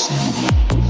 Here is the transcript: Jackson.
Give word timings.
Jackson. 0.00 0.89